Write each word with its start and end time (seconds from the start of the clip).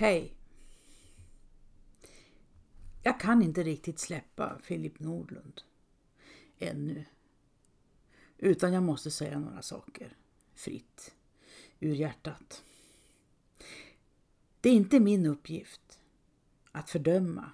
Hej! 0.00 0.34
Jag 3.02 3.20
kan 3.20 3.42
inte 3.42 3.62
riktigt 3.62 3.98
släppa 3.98 4.58
Filip 4.62 5.00
Nordlund 5.00 5.62
ännu. 6.58 7.04
Utan 8.38 8.72
jag 8.72 8.82
måste 8.82 9.10
säga 9.10 9.38
några 9.38 9.62
saker 9.62 10.16
fritt 10.54 11.14
ur 11.80 11.94
hjärtat. 11.94 12.64
Det 14.60 14.68
är 14.68 14.72
inte 14.72 15.00
min 15.00 15.26
uppgift 15.26 16.00
att 16.72 16.90
fördöma 16.90 17.50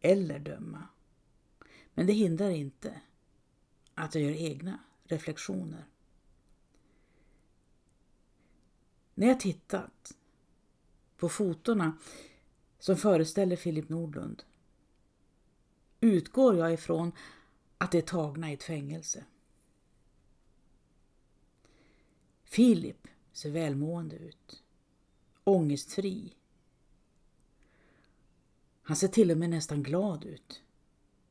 eller 0.00 0.38
döma. 0.38 0.88
Men 1.94 2.06
det 2.06 2.12
hindrar 2.12 2.50
inte 2.50 3.00
att 3.94 4.14
jag 4.14 4.24
gör 4.24 4.32
egna 4.32 4.78
reflektioner. 5.04 5.84
När 9.14 9.26
jag 9.26 9.40
tittat 9.40 10.16
på 11.20 11.28
fotona 11.28 11.98
som 12.78 12.96
föreställer 12.96 13.56
Filip 13.56 13.88
Nordlund 13.88 14.42
utgår 16.00 16.56
jag 16.56 16.72
ifrån 16.72 17.12
att 17.78 17.92
de 17.92 17.98
är 17.98 18.02
tagna 18.02 18.50
i 18.50 18.54
ett 18.54 18.62
fängelse. 18.62 19.24
Filip 22.44 23.08
ser 23.32 23.50
välmående 23.50 24.16
ut. 24.16 24.62
Ångestfri. 25.44 26.34
Han 28.82 28.96
ser 28.96 29.08
till 29.08 29.30
och 29.30 29.38
med 29.38 29.50
nästan 29.50 29.82
glad 29.82 30.24
ut. 30.24 30.62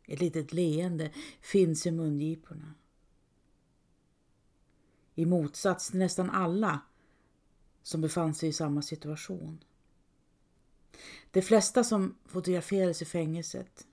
Ett 0.04 0.20
litet 0.20 0.54
leende 0.54 1.12
finns 1.42 1.86
i 1.86 1.92
mungiporna. 1.92 2.74
I 5.16 5.26
motsats 5.26 5.90
till 5.90 6.00
nästan 6.00 6.30
alla 6.30 6.80
som 7.84 8.02
befann 8.02 8.36
sig 8.36 8.50
i 8.50 8.54
samma 8.54 8.82
situation. 8.82 9.64
De 11.32 11.42
flesta 11.42 11.84
som 11.84 12.18
fotograferades 12.26 13.02
i 13.02 13.06
fängelset 13.06 13.88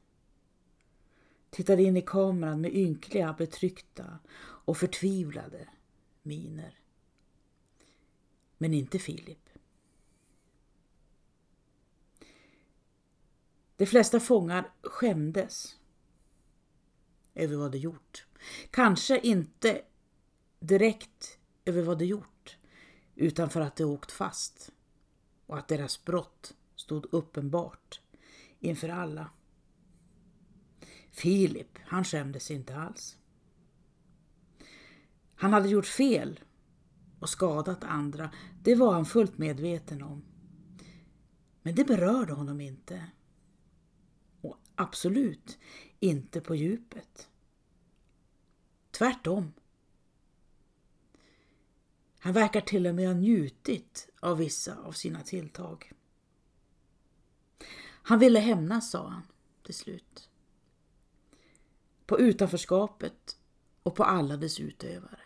tittade 1.51 1.83
in 1.83 1.97
i 1.97 2.03
kameran 2.03 2.61
med 2.61 2.75
ynkliga, 2.75 3.33
betryckta 3.39 4.19
och 4.39 4.77
förtvivlade 4.77 5.69
miner. 6.23 6.79
Men 8.59 8.75
inte 8.75 8.99
Filip. 8.99 9.49
De 13.77 13.87
flesta 13.87 14.21
fångar 14.21 14.73
skämdes 14.83 15.77
över 17.35 17.57
vad 17.57 17.73
de 17.73 17.79
gjort. 17.79 18.27
Kanske 18.71 19.21
inte 19.21 19.83
direkt 20.61 21.39
över 21.65 21.83
vad 21.83 21.99
de 21.99 22.05
gjort, 22.05 22.59
utan 23.15 23.51
för 23.51 23.61
att 23.61 23.77
de 23.77 23.85
åkt 23.85 24.13
fast 24.13 24.73
och 25.47 25.59
att 25.59 25.69
deras 25.69 26.05
brott 26.05 26.55
stod 26.87 27.07
uppenbart 27.15 28.01
inför 28.61 28.89
alla. 28.89 29.31
Filip, 31.11 31.79
han 31.85 32.05
skämdes 32.05 32.51
inte 32.51 32.77
alls. 32.77 33.19
Han 35.35 35.53
hade 35.53 35.69
gjort 35.69 35.87
fel 35.87 36.41
och 37.21 37.29
skadat 37.29 37.85
andra, 37.85 38.31
det 38.63 38.75
var 38.75 38.93
han 38.93 39.07
fullt 39.07 39.39
medveten 39.39 40.03
om. 40.03 40.25
Men 41.63 41.75
det 41.75 41.85
berörde 41.85 42.33
honom 42.33 42.61
inte. 42.61 43.11
Och 44.41 44.59
absolut 44.75 45.59
inte 46.01 46.41
på 46.41 46.55
djupet. 46.55 47.29
Tvärtom. 48.91 49.53
Han 52.19 52.33
verkar 52.33 52.61
till 52.61 52.87
och 52.87 52.95
med 52.95 53.07
ha 53.07 53.15
njutit 53.15 54.09
av 54.21 54.39
vissa 54.39 54.77
av 54.77 54.93
sina 54.93 55.21
tilltag. 55.21 55.93
Han 58.09 58.19
ville 58.19 58.39
hämnas, 58.39 58.91
sa 58.91 59.09
han 59.09 59.23
till 59.63 59.75
slut. 59.75 60.31
På 62.07 62.21
utanförskapet 62.21 63.39
och 63.83 63.95
på 63.95 64.05
alla 64.05 64.37
dess 64.37 64.61
utövare. 64.61 65.21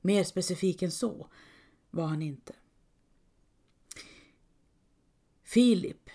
Mer 0.00 0.24
specifik 0.24 0.82
än 0.82 0.90
så 0.90 1.28
var 1.90 2.06
han 2.06 2.22
inte. 2.22 2.56
Filip 5.42 6.10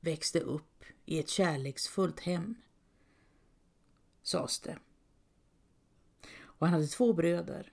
växte 0.00 0.40
upp 0.40 0.84
i 1.04 1.18
ett 1.18 1.28
kärleksfullt 1.28 2.20
hem, 2.20 2.54
sades 4.22 4.60
det. 4.60 4.78
Och 6.40 6.66
han 6.66 6.74
hade 6.74 6.86
två 6.86 7.12
bröder 7.12 7.72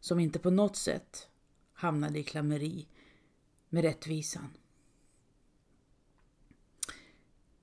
som 0.00 0.20
inte 0.20 0.38
på 0.38 0.50
något 0.50 0.76
sätt 0.76 1.28
hamnade 1.72 2.18
i 2.18 2.24
klammeri 2.24 2.88
med 3.68 3.82
rättvisan. 3.82 4.56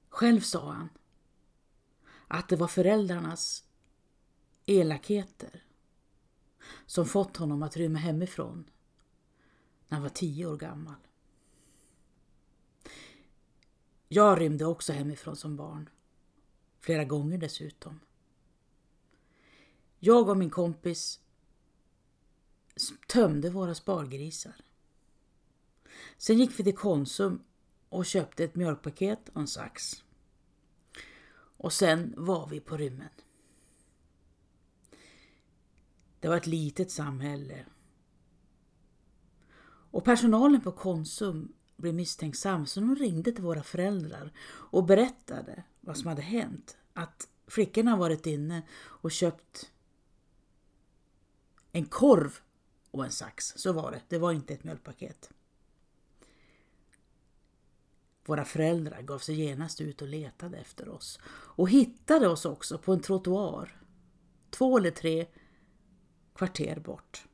Själv 0.09 0.41
sa 0.41 0.71
han 0.71 0.89
att 2.27 2.49
det 2.49 2.55
var 2.55 2.67
föräldrarnas 2.67 3.63
elakheter 4.65 5.63
som 6.85 7.05
fått 7.05 7.37
honom 7.37 7.63
att 7.63 7.77
rymma 7.77 7.99
hemifrån 7.99 8.69
när 9.87 9.95
han 9.95 10.03
var 10.03 10.09
tio 10.09 10.45
år 10.45 10.57
gammal. 10.57 10.95
Jag 14.07 14.41
rymde 14.41 14.65
också 14.65 14.93
hemifrån 14.93 15.35
som 15.35 15.55
barn. 15.55 15.89
Flera 16.79 17.03
gånger 17.03 17.37
dessutom. 17.37 17.99
Jag 19.99 20.29
och 20.29 20.37
min 20.37 20.49
kompis 20.49 21.19
tömde 23.07 23.49
våra 23.49 23.75
spargrisar. 23.75 24.64
Sen 26.17 26.37
gick 26.37 26.59
vi 26.59 26.63
till 26.63 26.75
Konsum 26.75 27.41
och 27.89 28.05
köpte 28.05 28.43
ett 28.43 28.55
mjölkpaket 28.55 29.29
och 29.29 29.41
en 29.41 29.47
sax. 29.47 30.03
Och 31.57 31.73
sen 31.73 32.13
var 32.17 32.47
vi 32.47 32.59
på 32.59 32.77
rymmen. 32.77 33.09
Det 36.19 36.27
var 36.27 36.37
ett 36.37 36.47
litet 36.47 36.91
samhälle. 36.91 37.65
Och 39.91 40.03
personalen 40.03 40.61
på 40.61 40.71
Konsum 40.71 41.53
blev 41.75 41.93
misstänksam 41.93 42.65
så 42.65 42.79
de 42.79 42.95
ringde 42.95 43.31
till 43.31 43.43
våra 43.43 43.63
föräldrar 43.63 44.33
och 44.47 44.85
berättade 44.85 45.63
vad 45.81 45.97
som 45.97 46.07
hade 46.07 46.21
hänt. 46.21 46.77
Att 46.93 47.29
flickorna 47.47 47.97
varit 47.97 48.25
inne 48.25 48.67
och 48.75 49.11
köpt 49.11 49.71
en 51.71 51.85
korv 51.85 52.39
och 52.91 53.05
en 53.05 53.11
sax. 53.11 53.53
Så 53.55 53.73
var 53.73 53.91
det. 53.91 54.01
Det 54.07 54.17
var 54.17 54.31
inte 54.31 54.53
ett 54.53 54.63
mjölkpaket. 54.63 55.31
Våra 58.25 58.45
föräldrar 58.45 59.01
gav 59.01 59.19
sig 59.19 59.35
genast 59.35 59.81
ut 59.81 60.01
och 60.01 60.07
letade 60.07 60.57
efter 60.57 60.89
oss 60.89 61.19
och 61.27 61.69
hittade 61.69 62.27
oss 62.27 62.45
också 62.45 62.77
på 62.77 62.93
en 62.93 63.01
trottoar. 63.01 63.81
Två 64.49 64.77
eller 64.77 64.91
tre 64.91 65.27
kvarter 66.35 66.79
bort. 66.79 67.27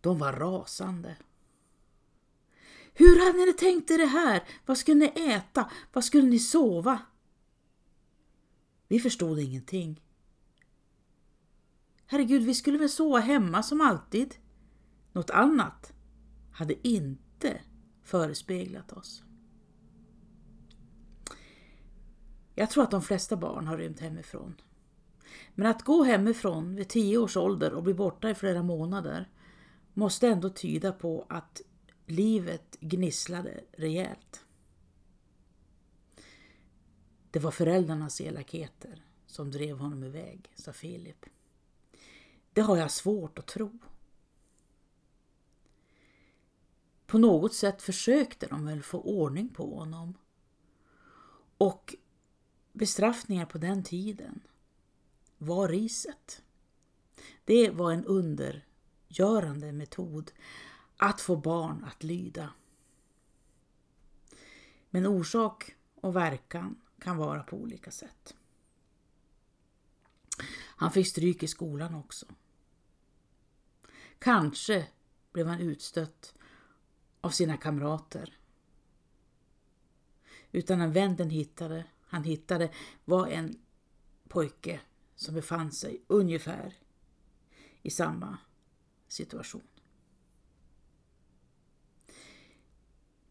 De 0.00 0.18
var 0.18 0.32
rasande. 0.32 1.16
Hur 2.94 3.26
hade 3.26 3.46
ni 3.46 3.52
tänkt 3.52 3.90
er 3.90 3.98
det 3.98 4.06
här? 4.06 4.44
Vad 4.66 4.78
skulle 4.78 4.98
ni 5.00 5.32
äta? 5.32 5.70
Vad 5.92 6.04
skulle 6.04 6.28
ni 6.28 6.38
sova? 6.38 6.98
Vi 8.88 9.00
förstod 9.00 9.38
ingenting. 9.38 10.02
Herregud, 12.06 12.42
vi 12.42 12.54
skulle 12.54 12.78
väl 12.78 12.88
sova 12.88 13.18
hemma 13.18 13.62
som 13.62 13.80
alltid. 13.80 14.34
Något 15.12 15.30
annat 15.30 15.92
hade 16.52 16.88
inte 16.88 17.60
förespeglat 18.06 18.92
oss. 18.92 19.22
Jag 22.54 22.70
tror 22.70 22.82
att 22.84 22.90
de 22.90 23.02
flesta 23.02 23.36
barn 23.36 23.66
har 23.66 23.78
rymt 23.78 24.00
hemifrån. 24.00 24.54
Men 25.54 25.66
att 25.66 25.82
gå 25.82 26.04
hemifrån 26.04 26.74
vid 26.74 26.88
tio 26.88 27.18
års 27.18 27.36
ålder 27.36 27.72
och 27.72 27.82
bli 27.82 27.94
borta 27.94 28.30
i 28.30 28.34
flera 28.34 28.62
månader 28.62 29.28
måste 29.94 30.28
ändå 30.28 30.50
tyda 30.50 30.92
på 30.92 31.26
att 31.28 31.60
livet 32.06 32.76
gnisslade 32.80 33.60
rejält. 33.72 34.44
Det 37.30 37.38
var 37.38 37.50
föräldrarnas 37.50 38.20
elakheter 38.20 39.04
som 39.26 39.50
drev 39.50 39.78
honom 39.78 40.04
iväg, 40.04 40.50
sa 40.54 40.72
Filip. 40.72 41.26
Det 42.52 42.60
har 42.60 42.76
jag 42.76 42.90
svårt 42.90 43.38
att 43.38 43.46
tro. 43.46 43.78
På 47.16 47.20
något 47.20 47.54
sätt 47.54 47.82
försökte 47.82 48.46
de 48.46 48.66
väl 48.66 48.82
få 48.82 49.00
ordning 49.00 49.48
på 49.48 49.78
honom. 49.78 50.14
Och 51.58 51.94
bestraffningar 52.72 53.46
på 53.46 53.58
den 53.58 53.84
tiden 53.84 54.40
var 55.38 55.68
riset. 55.68 56.42
Det 57.44 57.70
var 57.70 57.92
en 57.92 58.04
undergörande 58.04 59.72
metod 59.72 60.32
att 60.96 61.20
få 61.20 61.36
barn 61.36 61.84
att 61.84 62.02
lyda. 62.02 62.52
Men 64.90 65.06
orsak 65.06 65.76
och 65.94 66.16
verkan 66.16 66.80
kan 66.98 67.16
vara 67.16 67.42
på 67.42 67.56
olika 67.56 67.90
sätt. 67.90 68.34
Han 70.58 70.92
fick 70.92 71.08
stryk 71.08 71.42
i 71.42 71.48
skolan 71.48 71.94
också. 71.94 72.26
Kanske 74.18 74.88
blev 75.32 75.46
han 75.46 75.60
utstött 75.60 76.34
av 77.26 77.30
sina 77.30 77.56
kamrater. 77.56 78.38
Utan 80.52 80.80
en 80.80 80.92
vän 80.92 81.16
den 81.16 81.30
hittade, 81.30 81.84
han 82.00 82.24
hittade 82.24 82.70
var 83.04 83.28
en 83.28 83.58
pojke 84.28 84.80
som 85.16 85.34
befann 85.34 85.72
sig 85.72 86.02
ungefär 86.06 86.74
i 87.82 87.90
samma 87.90 88.38
situation. 89.08 89.62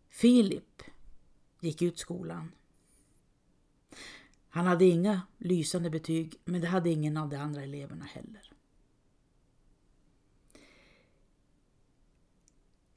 Filip 0.09 0.81
gick 1.59 1.81
ut 1.81 2.00
skolan. 2.00 2.51
Han 4.50 4.65
hade 4.65 4.86
inga 4.86 5.21
lysande 5.38 5.89
betyg, 5.89 6.42
men 6.45 6.62
det 6.62 6.68
hade 6.68 6.89
ingen 6.89 7.18
av 7.18 7.30
de 7.30 7.36
andra 7.38 7.63
eleverna 7.63 8.06
heller. 8.06 8.55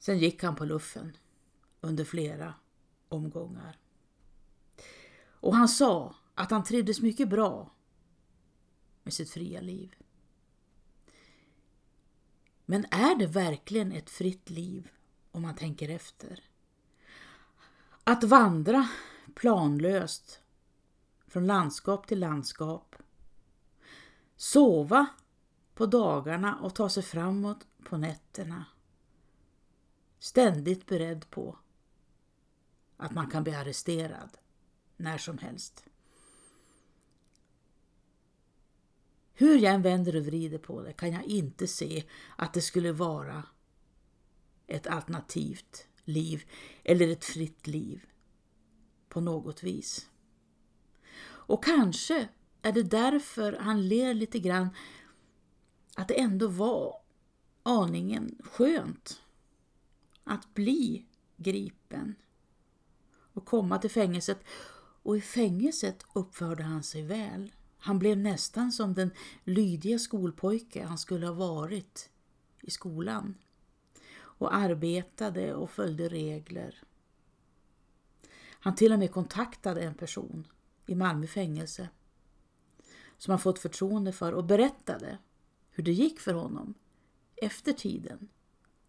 Sen 0.09 0.19
gick 0.19 0.43
han 0.43 0.55
på 0.55 0.65
luffen 0.65 1.17
under 1.81 2.05
flera 2.05 2.53
omgångar. 3.09 3.77
Och 5.29 5.55
han 5.55 5.67
sa 5.67 6.15
att 6.35 6.51
han 6.51 6.63
trivdes 6.63 7.01
mycket 7.01 7.29
bra 7.29 7.71
med 9.03 9.13
sitt 9.13 9.31
fria 9.31 9.61
liv. 9.61 9.95
Men 12.65 12.85
är 12.85 13.15
det 13.15 13.27
verkligen 13.27 13.91
ett 13.91 14.09
fritt 14.09 14.49
liv 14.49 14.91
om 15.31 15.41
man 15.41 15.55
tänker 15.55 15.89
efter? 15.89 16.43
Att 18.03 18.23
vandra 18.23 18.89
planlöst 19.35 20.41
från 21.27 21.47
landskap 21.47 22.07
till 22.07 22.19
landskap. 22.19 22.95
Sova 24.35 25.07
på 25.73 25.85
dagarna 25.85 26.59
och 26.59 26.75
ta 26.75 26.89
sig 26.89 27.03
framåt 27.03 27.67
på 27.83 27.97
nätterna. 27.97 28.65
Ständigt 30.19 30.85
beredd 30.85 31.29
på 31.29 31.57
att 32.97 33.11
man 33.11 33.29
kan 33.29 33.43
bli 33.43 33.55
arresterad 33.55 34.37
när 34.97 35.17
som 35.17 35.37
helst. 35.37 35.85
Hur 39.33 39.59
jag 39.59 39.73
än 39.73 39.81
vänder 39.81 40.15
och 40.15 40.25
vrider 40.25 40.57
på 40.57 40.81
det 40.81 40.93
kan 40.93 41.11
jag 41.11 41.23
inte 41.23 41.67
se 41.67 42.03
att 42.37 42.53
det 42.53 42.61
skulle 42.61 42.91
vara 42.91 43.43
ett 44.67 44.87
alternativt 44.87 45.87
liv 46.03 46.43
eller 46.83 47.07
ett 47.07 47.25
fritt 47.25 47.67
liv 47.67 48.05
på 49.09 49.21
något 49.21 49.63
vis. 49.63 50.09
Och 51.21 51.63
kanske 51.63 52.29
är 52.61 52.71
det 52.71 52.83
därför 52.83 53.53
han 53.53 53.87
ler 53.87 54.13
lite 54.13 54.39
grann 54.39 54.69
att 55.95 56.07
det 56.07 56.19
ändå 56.19 56.47
var 56.47 57.01
aningen 57.63 58.37
skönt 58.43 59.21
att 60.29 60.53
bli 60.53 61.05
gripen 61.37 62.15
och 63.33 63.45
komma 63.45 63.77
till 63.77 63.89
fängelset. 63.89 64.43
Och 65.03 65.17
i 65.17 65.21
fängelset 65.21 66.05
uppförde 66.13 66.63
han 66.63 66.83
sig 66.83 67.03
väl. 67.03 67.51
Han 67.77 67.99
blev 67.99 68.17
nästan 68.17 68.71
som 68.71 68.93
den 68.93 69.11
lydiga 69.43 69.99
skolpojke 69.99 70.85
han 70.85 70.97
skulle 70.97 71.27
ha 71.27 71.33
varit 71.33 72.09
i 72.61 72.71
skolan 72.71 73.37
och 74.21 74.55
arbetade 74.55 75.53
och 75.53 75.71
följde 75.71 76.09
regler. 76.09 76.83
Han 78.59 78.75
till 78.75 78.93
och 78.93 78.99
med 78.99 79.11
kontaktade 79.11 79.81
en 79.81 79.95
person 79.95 80.47
i 80.87 80.95
Malmö 80.95 81.27
fängelse 81.27 81.89
som 83.17 83.31
han 83.31 83.39
fått 83.39 83.59
förtroende 83.59 84.11
för 84.11 84.33
och 84.33 84.45
berättade 84.45 85.17
hur 85.71 85.83
det 85.83 85.93
gick 85.93 86.19
för 86.19 86.33
honom 86.33 86.73
efter 87.35 87.73
tiden 87.73 88.29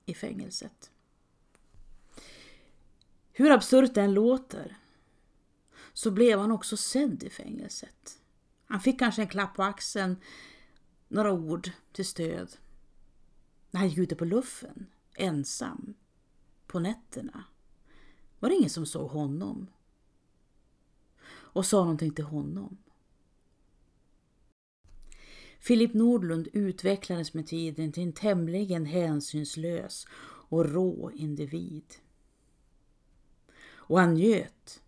i 0.04 0.14
fängelset. 0.14 0.90
Hur 3.32 3.50
absurt 3.50 3.94
det 3.94 4.02
än 4.02 4.14
låter 4.14 4.76
så 5.92 6.10
blev 6.10 6.38
han 6.38 6.52
också 6.52 6.76
sedd 6.76 7.22
i 7.22 7.30
fängelset. 7.30 8.20
Han 8.64 8.80
fick 8.80 8.98
kanske 8.98 9.22
en 9.22 9.28
klapp 9.28 9.54
på 9.54 9.62
axeln, 9.62 10.16
några 11.08 11.32
ord 11.32 11.70
till 11.92 12.06
stöd. 12.06 12.56
När 13.70 13.80
han 13.80 13.88
gick 13.88 13.98
ute 13.98 14.16
på 14.16 14.24
luffen, 14.24 14.86
ensam, 15.16 15.94
på 16.66 16.78
nätterna, 16.78 17.44
var 18.38 18.48
det 18.48 18.54
ingen 18.54 18.70
som 18.70 18.86
såg 18.86 19.10
honom 19.10 19.66
och 21.30 21.66
sa 21.66 21.80
någonting 21.80 22.14
till 22.14 22.24
honom. 22.24 22.78
Filip 25.60 25.94
Nordlund 25.94 26.48
utvecklades 26.52 27.34
med 27.34 27.46
tiden 27.46 27.92
till 27.92 28.02
en 28.02 28.12
tämligen 28.12 28.86
hänsynslös 28.86 30.06
och 30.48 30.66
rå 30.66 31.10
individ. 31.10 31.84
Och 33.90 34.00
han 34.00 34.14
njöt 34.14 34.82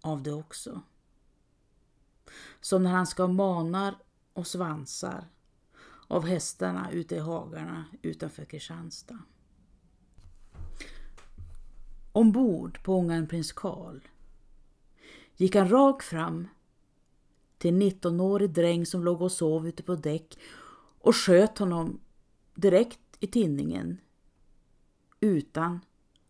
av 0.00 0.22
det 0.22 0.32
också. 0.32 0.80
Som 2.60 2.82
när 2.82 2.90
han 2.90 3.06
ska 3.06 3.26
manar 3.26 3.94
och 4.32 4.46
svansar 4.46 5.24
av 6.08 6.26
hästarna 6.26 6.90
ute 6.90 7.14
i 7.14 7.18
hagarna 7.18 7.84
utanför 8.02 8.44
Kristianstad. 8.44 9.18
Ombord 12.12 12.82
på 12.82 12.94
ångaren 12.94 13.26
Prins 13.28 13.52
Karl 13.52 14.00
gick 15.36 15.54
han 15.54 15.68
rakt 15.68 16.04
fram 16.04 16.48
till 17.58 17.74
en 17.74 17.82
19-årig 17.82 18.50
dräng 18.50 18.86
som 18.86 19.04
låg 19.04 19.22
och 19.22 19.32
sov 19.32 19.68
ute 19.68 19.82
på 19.82 19.94
däck 19.94 20.38
och 21.00 21.16
sköt 21.16 21.58
honom 21.58 22.00
direkt 22.54 23.00
i 23.20 23.26
tinningen 23.26 23.98
utan 25.20 25.80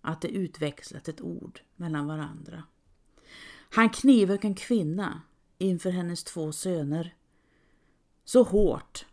att 0.04 0.20
de 0.20 0.28
utväxlat 0.28 1.08
ett 1.08 1.20
ord 1.20 1.60
mellan 1.76 2.06
varandra. 2.06 2.62
Han 3.70 3.90
knivhögg 3.90 4.44
en 4.44 4.54
kvinna 4.54 5.22
inför 5.58 5.90
hennes 5.90 6.24
två 6.24 6.52
söner 6.52 7.14
så 8.24 8.42
hårt 8.42 9.06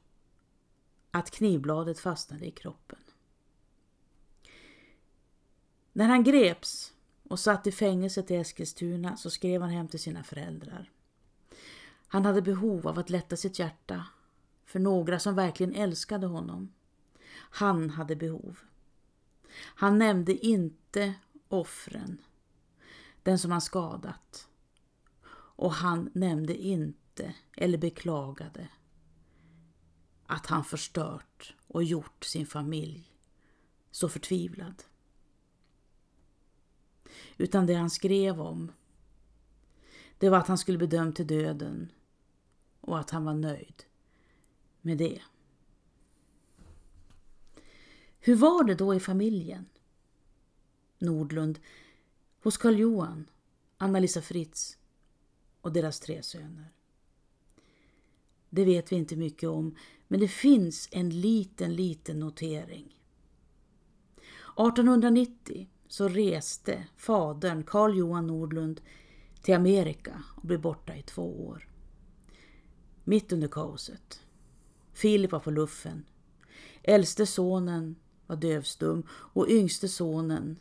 att 1.11 1.31
knivbladet 1.31 1.99
fastnade 1.99 2.45
i 2.45 2.51
kroppen. 2.51 2.99
När 5.93 6.07
han 6.07 6.23
greps 6.23 6.93
och 7.23 7.39
satt 7.39 7.67
i 7.67 7.71
fängelset 7.71 8.31
i 8.31 8.35
Eskilstuna 8.35 9.17
så 9.17 9.29
skrev 9.29 9.61
han 9.61 9.69
hem 9.69 9.87
till 9.87 9.99
sina 9.99 10.23
föräldrar. 10.23 10.91
Han 12.07 12.25
hade 12.25 12.41
behov 12.41 12.87
av 12.87 12.99
att 12.99 13.09
lätta 13.09 13.37
sitt 13.37 13.59
hjärta 13.59 14.05
för 14.65 14.79
några 14.79 15.19
som 15.19 15.35
verkligen 15.35 15.75
älskade 15.75 16.27
honom. 16.27 16.73
Han 17.33 17.89
hade 17.89 18.15
behov. 18.15 18.59
Han 19.53 19.97
nämnde 19.97 20.45
inte 20.45 20.80
offren, 21.47 22.21
den 23.23 23.39
som 23.39 23.51
han 23.51 23.61
skadat. 23.61 24.47
Och 25.33 25.73
han 25.73 26.09
nämnde 26.13 26.55
inte, 26.55 27.35
eller 27.57 27.77
beklagade, 27.77 28.69
att 30.25 30.45
han 30.45 30.63
förstört 30.63 31.55
och 31.67 31.83
gjort 31.83 32.23
sin 32.23 32.45
familj 32.45 33.11
så 33.91 34.09
förtvivlad. 34.09 34.83
Utan 37.37 37.65
det 37.65 37.73
han 37.73 37.89
skrev 37.89 38.41
om, 38.41 38.71
det 40.17 40.29
var 40.29 40.37
att 40.37 40.47
han 40.47 40.57
skulle 40.57 40.77
bli 40.77 40.87
dömd 40.87 41.15
till 41.15 41.27
döden 41.27 41.91
och 42.81 42.99
att 42.99 43.09
han 43.09 43.25
var 43.25 43.33
nöjd 43.33 43.83
med 44.81 44.97
det. 44.97 45.21
Hur 48.19 48.35
var 48.35 48.63
det 48.63 48.75
då 48.75 48.95
i 48.95 48.99
familjen? 48.99 49.65
Nordlund, 51.01 51.59
hos 52.43 52.57
Karl 52.57 52.79
Johan, 52.79 53.25
Anna-Lisa 53.77 54.21
Fritz 54.21 54.77
och 55.61 55.73
deras 55.73 55.99
tre 55.99 56.23
söner. 56.23 56.71
Det 58.49 58.65
vet 58.65 58.91
vi 58.91 58.95
inte 58.95 59.15
mycket 59.15 59.49
om, 59.49 59.75
men 60.07 60.19
det 60.19 60.27
finns 60.27 60.89
en 60.91 61.09
liten, 61.09 61.75
liten 61.75 62.19
notering. 62.19 62.97
1890 64.45 65.67
så 65.87 66.07
reste 66.07 66.87
fadern 66.97 67.63
Karl 67.63 67.97
Johan 67.97 68.27
Nordlund 68.27 68.81
till 69.41 69.55
Amerika 69.55 70.23
och 70.35 70.47
blev 70.47 70.61
borta 70.61 70.95
i 70.95 71.01
två 71.01 71.47
år. 71.47 71.67
Mitt 73.03 73.31
under 73.31 73.47
kaoset. 73.47 74.21
Filip 74.93 75.31
var 75.31 75.39
på 75.39 75.51
luffen. 75.51 76.05
Äldste 76.83 77.25
sonen 77.25 77.95
var 78.27 78.35
dövstum 78.35 79.03
och 79.09 79.49
yngste 79.49 79.87
sonen 79.87 80.59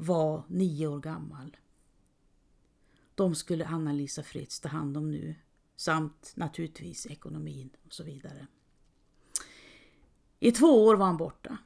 var 0.00 0.42
nio 0.48 0.86
år 0.86 1.00
gammal. 1.00 1.56
De 3.14 3.34
skulle 3.34 3.66
Anna-Lisa 3.66 4.22
Fritz 4.22 4.60
ta 4.60 4.68
hand 4.68 4.96
om 4.96 5.10
nu, 5.10 5.34
samt 5.76 6.32
naturligtvis 6.36 7.06
ekonomin 7.06 7.70
och 7.86 7.92
så 7.92 8.04
vidare. 8.04 8.46
I 10.40 10.52
två 10.52 10.86
år 10.86 10.96
var 10.96 11.06
han 11.06 11.16
borta. 11.16 11.58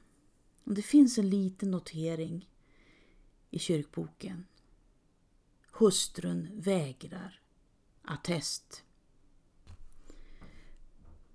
Och 0.64 0.74
det 0.74 0.82
finns 0.82 1.18
en 1.18 1.30
liten 1.30 1.70
notering 1.70 2.50
i 3.50 3.58
kyrkboken. 3.58 4.46
Hustrun 5.72 6.48
vägrar 6.52 7.40
attest. 8.02 8.84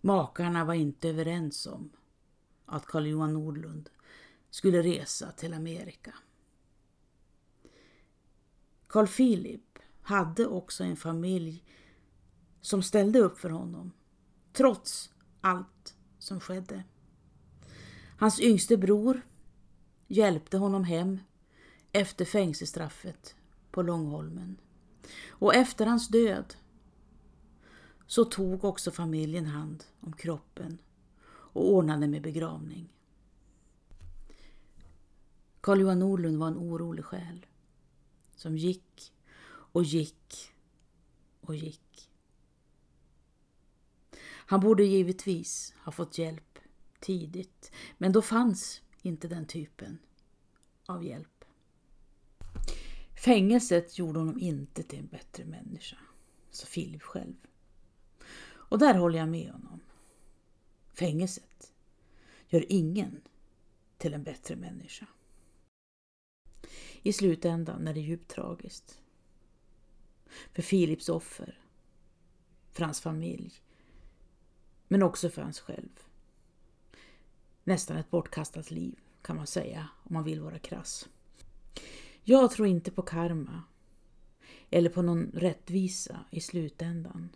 Makarna 0.01 0.65
var 0.65 0.73
inte 0.73 1.09
överens 1.09 1.67
om 1.67 1.89
att 2.65 2.85
Carl 2.85 3.07
Johan 3.07 3.33
Nordlund 3.33 3.89
skulle 4.49 4.83
resa 4.83 5.31
till 5.31 5.53
Amerika. 5.53 6.13
Carl 8.87 9.07
Philip 9.07 9.79
hade 10.01 10.47
också 10.47 10.83
en 10.83 10.95
familj 10.95 11.63
som 12.61 12.83
ställde 12.83 13.19
upp 13.19 13.39
för 13.39 13.49
honom, 13.49 13.91
trots 14.53 15.09
allt 15.41 15.95
som 16.19 16.39
skedde. 16.39 16.83
Hans 18.17 18.39
yngste 18.39 18.77
bror 18.77 19.21
hjälpte 20.07 20.57
honom 20.57 20.83
hem 20.83 21.19
efter 21.91 22.25
fängelsestraffet 22.25 23.35
på 23.71 23.81
Långholmen. 23.81 24.57
Och 25.29 25.55
efter 25.55 25.85
hans 25.85 26.07
död 26.07 26.55
så 28.07 28.25
tog 28.25 28.63
också 28.63 28.91
familjen 28.91 29.45
hand 29.45 29.83
om 29.99 30.13
kroppen 30.13 30.77
och 31.27 31.73
ordnade 31.73 32.07
med 32.07 32.21
begravning. 32.21 32.93
Carl 35.61 35.81
Johan 35.81 35.99
Nordlund 35.99 36.37
var 36.37 36.47
en 36.47 36.57
orolig 36.57 37.05
själ 37.05 37.45
som 38.37 38.57
gick 38.57 39.13
och 39.47 39.83
gick 39.83 40.51
och 41.41 41.55
gick. 41.55 42.11
Han 44.25 44.59
borde 44.59 44.83
givetvis 44.83 45.73
ha 45.83 45.91
fått 45.91 46.17
hjälp 46.17 46.59
tidigt, 46.99 47.71
men 47.97 48.11
då 48.11 48.21
fanns 48.21 48.81
inte 49.01 49.27
den 49.27 49.45
typen 49.45 49.97
av 50.85 51.03
hjälp. 51.03 51.45
Fängelset 53.23 53.97
gjorde 53.97 54.19
honom 54.19 54.39
inte 54.39 54.83
till 54.83 54.99
en 54.99 55.07
bättre 55.07 55.45
människa, 55.45 55.97
sa 56.51 56.65
Filip 56.65 57.01
själv. 57.01 57.35
Och 58.47 58.79
där 58.79 58.93
håller 58.93 59.19
jag 59.19 59.29
med 59.29 59.51
honom. 59.51 59.79
Fängelset 60.93 61.73
gör 62.47 62.65
ingen 62.69 63.21
till 63.97 64.13
en 64.13 64.23
bättre 64.23 64.55
människa. 64.55 65.07
I 67.07 67.13
slutändan 67.13 67.87
är 67.87 67.93
det 67.93 67.99
djupt 67.99 68.31
tragiskt. 68.31 69.01
För 70.53 70.61
Filips 70.61 71.09
offer, 71.09 71.59
för 72.71 72.83
hans 72.83 73.01
familj, 73.01 73.53
men 74.87 75.03
också 75.03 75.29
för 75.29 75.41
hans 75.41 75.59
själv. 75.59 75.99
Nästan 77.63 77.97
ett 77.97 78.09
bortkastat 78.09 78.71
liv 78.71 78.99
kan 79.21 79.35
man 79.35 79.47
säga 79.47 79.89
om 80.03 80.13
man 80.13 80.23
vill 80.23 80.41
vara 80.41 80.59
krass. 80.59 81.09
Jag 82.23 82.51
tror 82.51 82.67
inte 82.67 82.91
på 82.91 83.01
karma 83.01 83.63
eller 84.69 84.89
på 84.89 85.01
någon 85.01 85.31
rättvisa 85.33 86.25
i 86.31 86.41
slutändan. 86.41 87.29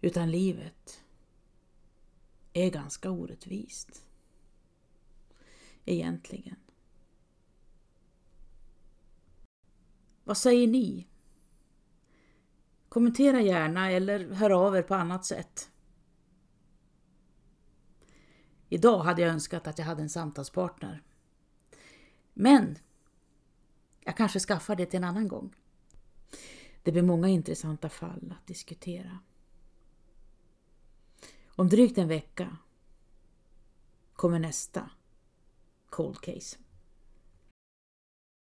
Utan 0.00 0.30
livet 0.30 1.04
är 2.52 2.70
ganska 2.70 3.10
orättvist. 3.10 4.02
Egentligen. 5.84 6.56
Vad 10.30 10.38
säger 10.38 10.66
ni? 10.66 11.06
Kommentera 12.88 13.40
gärna 13.40 13.90
eller 13.90 14.32
hör 14.32 14.50
av 14.50 14.76
er 14.76 14.82
på 14.82 14.94
annat 14.94 15.24
sätt. 15.24 15.70
Idag 18.68 18.98
hade 18.98 19.22
jag 19.22 19.30
önskat 19.30 19.66
att 19.66 19.78
jag 19.78 19.86
hade 19.86 20.02
en 20.02 20.08
samtalspartner. 20.08 21.02
Men 22.34 22.78
jag 24.00 24.16
kanske 24.16 24.40
skaffar 24.40 24.76
det 24.76 24.86
till 24.86 24.96
en 24.96 25.04
annan 25.04 25.28
gång. 25.28 25.54
Det 26.82 26.92
blir 26.92 27.02
många 27.02 27.28
intressanta 27.28 27.88
fall 27.88 28.34
att 28.40 28.46
diskutera. 28.46 29.18
Om 31.46 31.68
drygt 31.68 31.98
en 31.98 32.08
vecka 32.08 32.56
kommer 34.12 34.38
nästa 34.38 34.90
Cold 35.88 36.20
Case. 36.20 36.58